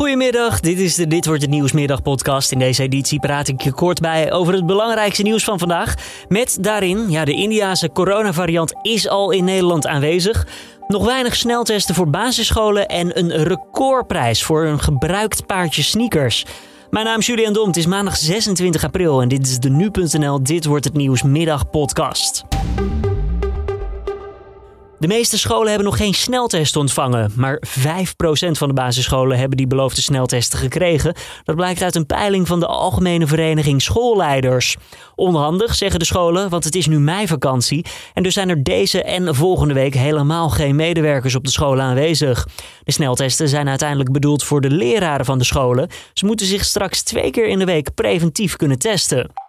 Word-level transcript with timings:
Goedemiddag, 0.00 0.60
dit 0.60 0.78
is 0.78 0.94
de 0.94 1.06
Dit 1.06 1.26
wordt 1.26 1.42
het 1.42 1.50
Nieuwsmiddag 1.50 2.02
podcast. 2.02 2.52
In 2.52 2.58
deze 2.58 2.82
editie 2.82 3.20
praat 3.20 3.48
ik 3.48 3.60
je 3.60 3.72
kort 3.72 4.00
bij 4.00 4.32
over 4.32 4.54
het 4.54 4.66
belangrijkste 4.66 5.22
nieuws 5.22 5.44
van 5.44 5.58
vandaag. 5.58 5.94
Met 6.28 6.58
daarin, 6.60 7.10
ja, 7.10 7.24
de 7.24 7.32
Indiase 7.32 7.92
coronavariant 7.92 8.74
is 8.82 9.08
al 9.08 9.30
in 9.30 9.44
Nederland 9.44 9.86
aanwezig. 9.86 10.46
Nog 10.88 11.04
weinig 11.04 11.36
sneltesten 11.36 11.94
voor 11.94 12.10
basisscholen 12.10 12.86
en 12.86 13.18
een 13.18 13.30
recordprijs 13.30 14.42
voor 14.42 14.64
een 14.64 14.80
gebruikt 14.80 15.46
paardje 15.46 15.82
sneakers. 15.82 16.44
Mijn 16.90 17.06
naam 17.06 17.18
is 17.18 17.26
Julian 17.26 17.52
Dom, 17.52 17.66
het 17.66 17.76
is 17.76 17.86
maandag 17.86 18.16
26 18.16 18.84
april 18.84 19.22
en 19.22 19.28
dit 19.28 19.46
is 19.46 19.58
de 19.58 19.70
Nu.nl 19.70 20.42
Dit 20.42 20.64
wordt 20.64 20.84
het 20.84 20.94
Nieuwsmiddag 20.94 21.70
podcast. 21.70 22.44
De 25.00 25.06
meeste 25.06 25.38
scholen 25.38 25.68
hebben 25.68 25.84
nog 25.84 25.96
geen 25.96 26.14
sneltest 26.14 26.76
ontvangen, 26.76 27.32
maar 27.36 27.62
5% 27.68 27.70
van 28.50 28.68
de 28.68 28.74
basisscholen 28.74 29.38
hebben 29.38 29.56
die 29.56 29.66
beloofde 29.66 30.00
sneltesten 30.00 30.58
gekregen. 30.58 31.14
Dat 31.44 31.56
blijkt 31.56 31.82
uit 31.82 31.94
een 31.94 32.06
peiling 32.06 32.46
van 32.46 32.60
de 32.60 32.66
Algemene 32.66 33.26
Vereniging 33.26 33.82
Schoolleiders. 33.82 34.76
Onhandig, 35.14 35.74
zeggen 35.74 35.98
de 35.98 36.04
scholen, 36.04 36.48
want 36.48 36.64
het 36.64 36.74
is 36.74 36.86
nu 36.86 36.98
meivakantie 36.98 37.84
en 38.14 38.22
dus 38.22 38.34
zijn 38.34 38.48
er 38.48 38.62
deze 38.62 39.02
en 39.02 39.34
volgende 39.34 39.74
week 39.74 39.94
helemaal 39.94 40.48
geen 40.50 40.76
medewerkers 40.76 41.34
op 41.34 41.44
de 41.44 41.50
scholen 41.50 41.84
aanwezig. 41.84 42.46
De 42.84 42.92
sneltesten 42.92 43.48
zijn 43.48 43.68
uiteindelijk 43.68 44.12
bedoeld 44.12 44.44
voor 44.44 44.60
de 44.60 44.70
leraren 44.70 45.24
van 45.24 45.38
de 45.38 45.44
scholen. 45.44 45.88
Ze 46.12 46.26
moeten 46.26 46.46
zich 46.46 46.64
straks 46.64 47.02
twee 47.02 47.30
keer 47.30 47.46
in 47.46 47.58
de 47.58 47.64
week 47.64 47.94
preventief 47.94 48.56
kunnen 48.56 48.78
testen. 48.78 49.39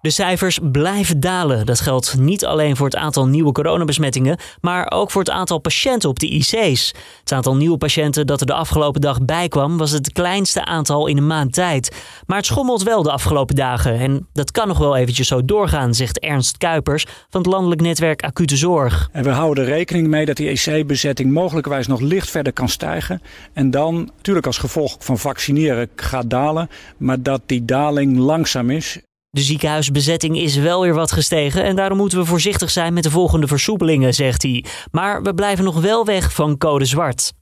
De 0.00 0.10
cijfers 0.10 0.58
blijven 0.62 1.20
dalen. 1.20 1.66
Dat 1.66 1.80
geldt 1.80 2.18
niet 2.18 2.44
alleen 2.44 2.76
voor 2.76 2.86
het 2.86 2.96
aantal 2.96 3.26
nieuwe 3.26 3.52
coronabesmettingen, 3.52 4.38
maar 4.60 4.90
ook 4.90 5.10
voor 5.10 5.20
het 5.20 5.30
aantal 5.30 5.58
patiënten 5.58 6.08
op 6.08 6.18
de 6.18 6.28
IC's. 6.28 6.94
Het 7.20 7.32
aantal 7.32 7.56
nieuwe 7.56 7.78
patiënten 7.78 8.26
dat 8.26 8.40
er 8.40 8.46
de 8.46 8.54
afgelopen 8.54 9.00
dag 9.00 9.24
bij 9.24 9.48
kwam, 9.48 9.76
was 9.76 9.90
het 9.90 10.12
kleinste 10.12 10.64
aantal 10.64 11.06
in 11.06 11.16
een 11.16 11.26
maand 11.26 11.52
tijd. 11.52 11.96
Maar 12.26 12.36
het 12.36 12.46
schommelt 12.46 12.82
wel 12.82 13.02
de 13.02 13.12
afgelopen 13.12 13.54
dagen 13.54 13.98
en 13.98 14.26
dat 14.32 14.50
kan 14.50 14.68
nog 14.68 14.78
wel 14.78 14.96
eventjes 14.96 15.28
zo 15.28 15.44
doorgaan, 15.44 15.94
zegt 15.94 16.18
Ernst 16.18 16.56
Kuipers 16.58 17.06
van 17.30 17.40
het 17.40 17.50
landelijk 17.50 17.80
netwerk 17.80 18.22
Acute 18.22 18.56
Zorg. 18.56 19.08
En 19.12 19.24
we 19.24 19.30
houden 19.30 19.64
er 19.64 19.70
rekening 19.70 20.08
mee 20.08 20.26
dat 20.26 20.36
die 20.36 20.50
IC-bezetting 20.50 21.32
mogelijkwijs 21.32 21.86
nog 21.86 22.00
licht 22.00 22.30
verder 22.30 22.52
kan 22.52 22.68
stijgen. 22.68 23.22
En 23.52 23.70
dan, 23.70 23.94
natuurlijk 24.16 24.46
als 24.46 24.58
gevolg 24.58 24.96
van 24.98 25.18
vaccineren, 25.18 25.88
gaat 25.96 26.30
dalen, 26.30 26.68
maar 26.96 27.22
dat 27.22 27.42
die 27.46 27.64
daling 27.64 28.18
langzaam 28.18 28.70
is. 28.70 28.98
De 29.30 29.40
ziekenhuisbezetting 29.40 30.38
is 30.38 30.56
wel 30.56 30.82
weer 30.82 30.94
wat 30.94 31.12
gestegen 31.12 31.64
en 31.64 31.76
daarom 31.76 31.98
moeten 31.98 32.18
we 32.18 32.24
voorzichtig 32.24 32.70
zijn 32.70 32.92
met 32.92 33.02
de 33.02 33.10
volgende 33.10 33.46
versoepelingen, 33.46 34.14
zegt 34.14 34.42
hij. 34.42 34.64
Maar 34.90 35.22
we 35.22 35.34
blijven 35.34 35.64
nog 35.64 35.80
wel 35.80 36.04
weg 36.04 36.32
van 36.32 36.58
code 36.58 36.84
zwart. 36.84 37.32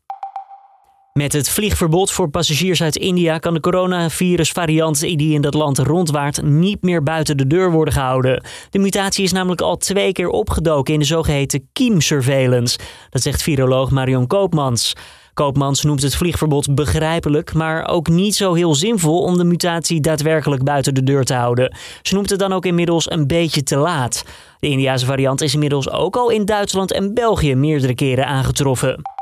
Met 1.12 1.33
het 1.33 1.48
vliegverbod 1.48 2.11
voor 2.11 2.29
passagiers 2.29 2.83
uit 2.83 2.97
India 2.97 3.39
kan 3.39 3.55
de 3.55 3.61
coronavirusvariant 3.61 5.01
die 5.01 5.34
in 5.34 5.41
dat 5.41 5.55
land 5.55 5.79
rondwaart 5.79 6.42
niet 6.42 6.83
meer 6.83 7.03
buiten 7.03 7.37
de 7.37 7.47
deur 7.47 7.70
worden 7.70 7.95
gehouden. 7.95 8.45
De 8.70 8.79
mutatie 8.79 9.25
is 9.25 9.33
namelijk 9.33 9.61
al 9.61 9.77
twee 9.77 10.12
keer 10.12 10.29
opgedoken 10.29 10.95
in 10.95 11.01
de 11.01 11.07
zogeheten 11.07 11.69
Kiem-surveillance. 11.73 12.79
Dat 13.11 13.23
zegt 13.23 13.42
viroloog 13.42 13.91
Marion 13.91 14.27
Koopmans. 14.27 14.92
Koopmans 15.37 15.83
noemt 15.83 16.03
het 16.03 16.17
vliegverbod 16.17 16.75
begrijpelijk, 16.75 17.55
maar 17.55 17.89
ook 17.89 18.09
niet 18.09 18.34
zo 18.34 18.55
heel 18.55 18.75
zinvol 18.75 19.23
om 19.23 19.39
de 19.39 19.45
mutatie 19.45 20.01
daadwerkelijk 20.01 20.65
buiten 20.65 20.95
de 20.95 21.03
deur 21.03 21.25
te 21.25 21.34
houden. 21.34 21.77
Ze 22.03 22.15
noemt 22.15 22.31
het 22.31 22.39
dan 22.39 22.53
ook 22.53 22.67
inmiddels 22.67 23.11
een 23.11 23.27
beetje 23.27 23.62
te 23.62 23.77
laat. 23.77 24.25
De 24.59 24.69
Indiase 24.69 25.07
variant 25.07 25.41
is 25.41 25.55
inmiddels 25.55 25.91
ook 25.91 26.17
al 26.17 26.31
in 26.31 26.45
Duitsland 26.45 26.92
en 26.92 27.14
België 27.14 27.55
meerdere 27.55 27.95
keren 27.95 28.27
aangetroffen. 28.27 29.16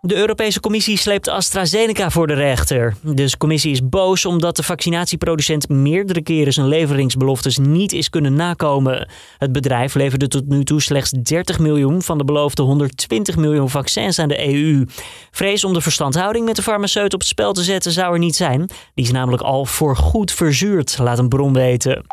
De 0.00 0.16
Europese 0.16 0.60
Commissie 0.60 0.98
sleept 0.98 1.28
AstraZeneca 1.28 2.10
voor 2.10 2.26
de 2.26 2.34
rechter. 2.34 2.96
De 3.02 3.36
commissie 3.38 3.70
is 3.70 3.88
boos 3.88 4.24
omdat 4.24 4.56
de 4.56 4.62
vaccinatieproducent 4.62 5.68
meerdere 5.68 6.22
keren 6.22 6.52
zijn 6.52 6.68
leveringsbeloftes 6.68 7.58
niet 7.58 7.92
is 7.92 8.10
kunnen 8.10 8.34
nakomen. 8.34 9.08
Het 9.38 9.52
bedrijf 9.52 9.94
leverde 9.94 10.28
tot 10.28 10.48
nu 10.48 10.64
toe 10.64 10.80
slechts 10.80 11.10
30 11.10 11.58
miljoen 11.58 12.02
van 12.02 12.18
de 12.18 12.24
beloofde 12.24 12.62
120 12.62 13.36
miljoen 13.36 13.70
vaccins 13.70 14.18
aan 14.18 14.28
de 14.28 14.54
EU. 14.54 14.84
Vrees 15.30 15.64
om 15.64 15.72
de 15.72 15.80
verstandhouding 15.80 16.44
met 16.44 16.56
de 16.56 16.62
farmaceut 16.62 17.14
op 17.14 17.20
het 17.20 17.28
spel 17.28 17.52
te 17.52 17.62
zetten 17.62 17.92
zou 17.92 18.12
er 18.12 18.18
niet 18.18 18.36
zijn. 18.36 18.68
Die 18.94 19.04
is 19.04 19.12
namelijk 19.12 19.42
al 19.42 19.64
voorgoed 19.64 20.32
verzuurd, 20.32 20.98
laat 20.98 21.18
een 21.18 21.28
bron 21.28 21.52
weten. 21.52 22.04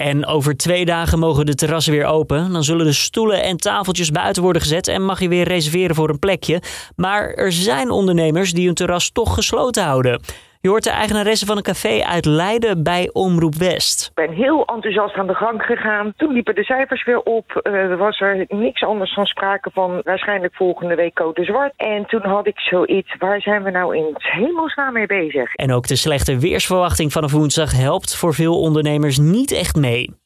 En 0.00 0.26
over 0.26 0.56
twee 0.56 0.84
dagen 0.84 1.18
mogen 1.18 1.46
de 1.46 1.54
terrassen 1.54 1.92
weer 1.92 2.04
open. 2.04 2.52
Dan 2.52 2.64
zullen 2.64 2.86
de 2.86 2.92
stoelen 2.92 3.42
en 3.42 3.56
tafeltjes 3.56 4.10
buiten 4.10 4.42
worden 4.42 4.62
gezet 4.62 4.88
en 4.88 5.04
mag 5.04 5.20
je 5.20 5.28
weer 5.28 5.48
reserveren 5.48 5.96
voor 5.96 6.08
een 6.08 6.18
plekje. 6.18 6.62
Maar 6.96 7.30
er 7.30 7.52
zijn 7.52 7.90
ondernemers 7.90 8.52
die 8.52 8.66
hun 8.66 8.74
terras 8.74 9.10
toch 9.10 9.34
gesloten 9.34 9.84
houden. 9.84 10.20
Je 10.62 10.68
hoort 10.68 10.84
de 10.84 10.90
eigenaresse 10.90 11.46
van 11.46 11.56
een 11.56 11.62
café 11.62 12.02
uit 12.04 12.24
Leiden 12.24 12.82
bij 12.82 13.10
Omroep 13.12 13.54
West. 13.54 14.06
Ik 14.06 14.26
ben 14.26 14.36
heel 14.36 14.64
enthousiast 14.64 15.14
aan 15.14 15.26
de 15.26 15.34
gang 15.34 15.62
gegaan. 15.62 16.12
Toen 16.16 16.32
liepen 16.32 16.54
de 16.54 16.64
cijfers 16.64 17.04
weer 17.04 17.20
op. 17.20 17.60
Uh, 17.62 17.98
was 17.98 18.20
er 18.20 18.44
niks 18.48 18.82
anders 18.82 19.14
dan 19.14 19.26
sprake 19.26 19.70
van 19.72 20.00
waarschijnlijk 20.04 20.54
volgende 20.54 20.94
week 20.94 21.14
code 21.14 21.44
zwart. 21.44 21.72
En 21.76 22.06
toen 22.06 22.22
had 22.22 22.46
ik 22.46 22.58
zoiets, 22.58 23.14
waar 23.18 23.40
zijn 23.40 23.62
we 23.62 23.70
nou 23.70 23.96
in 23.96 24.14
hemelsnaam 24.16 24.92
mee 24.92 25.06
bezig? 25.06 25.54
En 25.54 25.72
ook 25.72 25.86
de 25.86 25.96
slechte 25.96 26.38
weersverwachting 26.38 27.12
vanaf 27.12 27.32
woensdag 27.32 27.72
helpt 27.72 28.16
voor 28.16 28.34
veel 28.34 28.60
ondernemers 28.60 29.18
niet 29.18 29.52
echt 29.52 29.76
mee. 29.76 30.19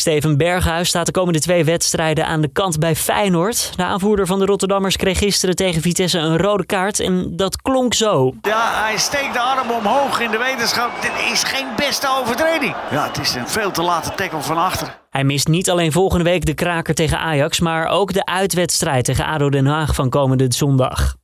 Steven 0.00 0.36
Berghuis 0.36 0.88
staat 0.88 1.06
de 1.06 1.12
komende 1.12 1.40
twee 1.40 1.64
wedstrijden 1.64 2.26
aan 2.26 2.40
de 2.40 2.48
kant 2.48 2.78
bij 2.78 2.96
Feyenoord. 2.96 3.72
De 3.76 3.84
aanvoerder 3.84 4.26
van 4.26 4.38
de 4.38 4.44
Rotterdammers 4.44 4.96
kreeg 4.96 5.18
gisteren 5.18 5.56
tegen 5.56 5.82
Vitesse 5.82 6.18
een 6.18 6.38
rode 6.38 6.66
kaart 6.66 7.00
en 7.00 7.36
dat 7.36 7.62
klonk 7.62 7.94
zo. 7.94 8.34
Ja, 8.42 8.82
hij 8.84 8.98
steekt 8.98 9.32
de 9.32 9.40
arm 9.40 9.70
omhoog 9.70 10.20
in 10.20 10.30
de 10.30 10.38
wetenschap. 10.38 10.90
Dit 11.00 11.32
is 11.32 11.42
geen 11.42 11.66
beste 11.76 12.08
overtreding. 12.20 12.74
Ja, 12.90 13.06
het 13.06 13.18
is 13.18 13.34
een 13.34 13.48
veel 13.48 13.70
te 13.70 13.82
late 13.82 14.14
tackle 14.14 14.40
van 14.40 14.58
achter. 14.58 14.98
Hij 15.10 15.24
mist 15.24 15.48
niet 15.48 15.70
alleen 15.70 15.92
volgende 15.92 16.24
week 16.24 16.46
de 16.46 16.54
kraker 16.54 16.94
tegen 16.94 17.18
Ajax, 17.18 17.60
maar 17.60 17.86
ook 17.86 18.12
de 18.12 18.24
uitwedstrijd 18.24 19.04
tegen 19.04 19.26
ADO 19.26 19.48
Den 19.50 19.66
Haag 19.66 19.94
van 19.94 20.10
komende 20.10 20.46
zondag. 20.48 21.14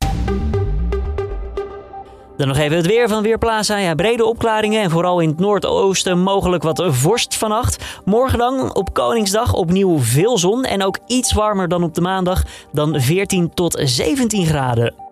Dan 2.36 2.48
nog 2.48 2.56
even 2.56 2.76
het 2.76 2.86
weer 2.86 3.08
van 3.08 3.22
Weerplaza. 3.22 3.76
Ja, 3.76 3.94
brede 3.94 4.24
opklaringen 4.24 4.82
en 4.82 4.90
vooral 4.90 5.20
in 5.20 5.28
het 5.28 5.38
noordoosten 5.38 6.18
mogelijk 6.18 6.62
wat 6.62 6.84
vorst 6.86 7.36
vannacht. 7.36 8.00
Morgen 8.04 8.38
dan 8.38 8.74
op 8.74 8.94
Koningsdag 8.94 9.54
opnieuw 9.54 9.98
veel 9.98 10.38
zon 10.38 10.64
en 10.64 10.82
ook 10.82 10.98
iets 11.06 11.32
warmer 11.32 11.68
dan 11.68 11.82
op 11.82 11.94
de 11.94 12.00
maandag. 12.00 12.42
Dan 12.72 13.00
14 13.00 13.54
tot 13.54 13.80
17 13.84 14.46
graden. 14.46 15.05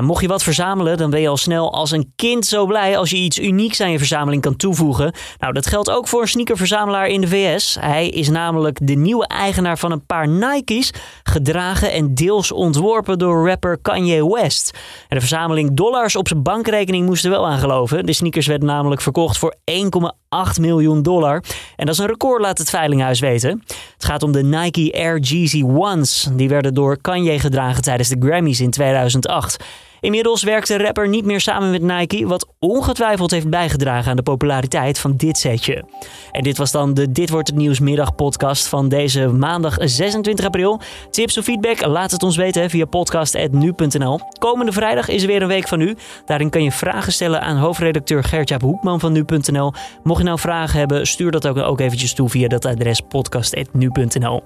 Mocht 0.00 0.22
je 0.22 0.28
wat 0.28 0.42
verzamelen, 0.42 0.96
dan 0.96 1.10
ben 1.10 1.20
je 1.20 1.28
al 1.28 1.36
snel 1.36 1.72
als 1.72 1.90
een 1.90 2.12
kind 2.16 2.46
zo 2.46 2.66
blij 2.66 2.98
als 2.98 3.10
je 3.10 3.16
iets 3.16 3.38
unieks 3.38 3.80
aan 3.80 3.90
je 3.90 3.98
verzameling 3.98 4.42
kan 4.42 4.56
toevoegen. 4.56 5.14
Nou, 5.38 5.52
dat 5.52 5.66
geldt 5.66 5.90
ook 5.90 6.08
voor 6.08 6.20
een 6.20 6.28
sneakerverzamelaar 6.28 7.06
in 7.06 7.20
de 7.20 7.28
VS. 7.28 7.76
Hij 7.80 8.08
is 8.08 8.28
namelijk 8.28 8.78
de 8.82 8.94
nieuwe 8.94 9.26
eigenaar 9.26 9.78
van 9.78 9.92
een 9.92 10.06
paar 10.06 10.28
Nike's, 10.28 10.92
gedragen 11.22 11.92
en 11.92 12.14
deels 12.14 12.52
ontworpen 12.52 13.18
door 13.18 13.48
rapper 13.48 13.78
Kanye 13.82 14.28
West. 14.28 14.70
En 15.08 15.16
de 15.16 15.20
verzameling 15.20 15.76
dollars 15.76 16.16
op 16.16 16.28
zijn 16.28 16.42
bankrekening 16.42 17.06
moest 17.06 17.24
er 17.24 17.30
wel 17.30 17.46
aan 17.46 17.58
geloven. 17.58 18.06
De 18.06 18.12
sneakers 18.12 18.46
werden 18.46 18.68
namelijk 18.68 19.00
verkocht 19.00 19.38
voor 19.38 19.56
1,8 19.70 20.60
miljoen 20.60 21.02
dollar. 21.02 21.42
En 21.76 21.86
dat 21.86 21.94
is 21.94 22.00
een 22.00 22.06
record, 22.06 22.42
laat 22.42 22.58
het 22.58 22.70
Veilinghuis 22.70 23.20
weten. 23.20 23.62
Het 24.02 24.10
gaat 24.10 24.22
om 24.22 24.32
de 24.32 24.42
Nike 24.42 24.92
Air 24.92 25.18
Jeezy 25.18 25.62
Ones. 25.62 26.28
Die 26.32 26.48
werden 26.48 26.74
door 26.74 27.00
Kanye 27.00 27.38
gedragen 27.38 27.82
tijdens 27.82 28.08
de 28.08 28.16
Grammys 28.18 28.60
in 28.60 28.70
2008. 28.70 29.64
Inmiddels 30.02 30.42
werkt 30.42 30.68
de 30.68 30.78
rapper 30.78 31.08
niet 31.08 31.24
meer 31.24 31.40
samen 31.40 31.70
met 31.70 31.82
Nike, 31.82 32.26
wat 32.26 32.46
ongetwijfeld 32.58 33.30
heeft 33.30 33.48
bijgedragen 33.48 34.10
aan 34.10 34.16
de 34.16 34.22
populariteit 34.22 34.98
van 34.98 35.16
dit 35.16 35.38
setje. 35.38 35.84
En 36.30 36.42
dit 36.42 36.56
was 36.56 36.70
dan 36.70 36.94
de 36.94 37.12
Dit 37.12 37.30
wordt 37.30 37.48
het 37.48 37.56
nieuwsmiddag 37.56 38.14
podcast 38.14 38.66
van 38.66 38.88
deze 38.88 39.26
maandag 39.28 39.76
26 39.80 40.44
april. 40.44 40.80
Tips 41.10 41.38
of 41.38 41.44
feedback, 41.44 41.86
laat 41.86 42.10
het 42.10 42.22
ons 42.22 42.36
weten 42.36 42.70
via 42.70 42.84
podcast.nu.nl. 42.84 44.20
Komende 44.38 44.72
vrijdag 44.72 45.08
is 45.08 45.22
er 45.22 45.28
weer 45.28 45.42
een 45.42 45.48
week 45.48 45.68
van 45.68 45.78
nu. 45.78 45.96
Daarin 46.24 46.50
kan 46.50 46.62
je 46.62 46.72
vragen 46.72 47.12
stellen 47.12 47.40
aan 47.40 47.56
hoofdredacteur 47.56 48.24
Gertjaap 48.24 48.62
Hoekman 48.62 49.00
van 49.00 49.12
nu.nl. 49.12 49.72
Mocht 50.02 50.18
je 50.18 50.24
nou 50.24 50.38
vragen 50.38 50.78
hebben, 50.78 51.06
stuur 51.06 51.30
dat 51.30 51.46
ook, 51.46 51.56
ook 51.56 51.80
eventjes 51.80 52.14
toe 52.14 52.28
via 52.28 52.48
dat 52.48 52.64
adres 52.64 53.00
podcast.nu.nl. 53.00 54.42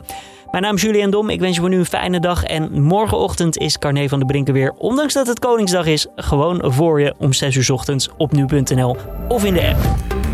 Mijn 0.50 0.62
naam 0.62 0.74
is 0.74 0.82
Julian 0.82 1.10
Dom. 1.10 1.30
Ik 1.30 1.40
wens 1.40 1.54
je 1.54 1.60
voor 1.60 1.70
nu 1.70 1.78
een 1.78 1.86
fijne 1.86 2.20
dag. 2.20 2.44
En 2.44 2.82
morgenochtend 2.82 3.58
is 3.58 3.78
Carne 3.78 4.08
van 4.08 4.18
de 4.18 4.24
Brinken 4.24 4.54
weer, 4.54 4.72
ondanks 4.78 5.14
dat 5.14 5.26
het 5.26 5.38
Koningsdag 5.38 5.86
is, 5.86 6.06
gewoon 6.16 6.72
voor 6.72 7.00
je 7.00 7.14
om 7.18 7.32
6 7.32 7.56
uur 7.56 7.72
ochtends 7.72 8.08
op 8.16 8.32
nu.nl 8.32 8.96
of 9.28 9.44
in 9.44 9.54
de 9.54 9.68
app. 9.68 10.24